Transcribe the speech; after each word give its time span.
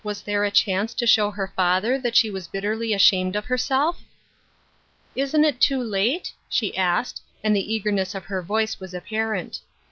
H^ 0.03 0.23
there 0.23 0.43
a 0.43 0.49
chance 0.49 0.95
to 0.95 1.05
show 1.05 1.29
her 1.29 1.53
father 1.55 1.99
that 1.99 2.15
she 2.15 2.31
was 2.31 2.47
bitterly 2.47 2.91
ashamed 2.91 3.35
of 3.35 3.45
herself?" 3.45 4.01
Isn't 5.15 5.43
it 5.45 5.61
too 5.61 5.79
late?" 5.79 6.31
she 6.49 6.75
asked, 6.75 7.21
and 7.43 7.55
the 7.55 7.71
eager 7.71 7.91
ness 7.91 8.15
in 8.15 8.23
her 8.23 8.41
voice 8.41 8.79
was 8.79 8.95
apparent. 8.95 9.59